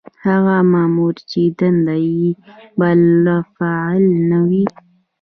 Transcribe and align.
هغه 0.25 0.57
مامور 0.71 1.15
چې 1.29 1.41
دنده 1.59 1.95
یې 2.19 2.29
بالفعل 2.79 4.03
نه 4.29 4.39
وي. 4.49 4.65